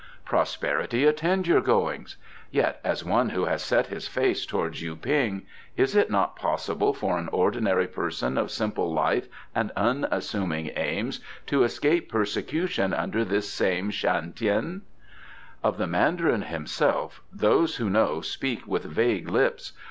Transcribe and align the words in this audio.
"Prosperity 0.25 1.05
attend 1.05 1.45
your 1.45 1.61
goings. 1.61 2.17
Yet, 2.49 2.79
as 2.83 3.05
one 3.05 3.29
who 3.29 3.45
has 3.45 3.61
set 3.61 3.85
his 3.85 4.07
face 4.07 4.47
towards 4.47 4.81
Yu 4.81 4.95
ping, 4.95 5.43
is 5.77 5.95
it 5.95 6.09
not 6.09 6.35
possible 6.35 6.91
for 6.91 7.19
an 7.19 7.27
ordinary 7.31 7.85
person 7.85 8.35
of 8.35 8.49
simple 8.49 8.91
life 8.91 9.27
and 9.53 9.71
unassuming 9.75 10.71
aims 10.75 11.19
to 11.45 11.63
escape 11.63 12.09
persecution 12.11 12.95
under 12.95 13.23
this 13.23 13.47
same 13.53 13.91
Shan 13.91 14.33
Tien?" 14.33 14.81
"Of 15.63 15.77
the 15.77 15.85
Mandarin 15.85 16.41
himself 16.41 17.21
those 17.31 17.75
who 17.75 17.87
know 17.87 18.21
speak 18.21 18.65
with 18.65 18.85
vague 18.85 19.29
lips. 19.29 19.73